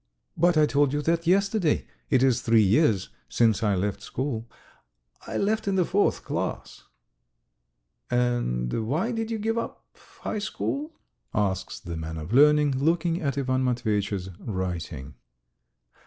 [0.35, 1.85] "But I told you that yesterday.
[2.09, 4.49] It is three years since I left school....
[5.27, 6.85] I left in the fourth class."
[8.09, 9.85] "And why did you give up
[10.23, 10.93] high school?"
[11.35, 15.13] asks the man of learning, looking at Ivan Matveyitch's writing.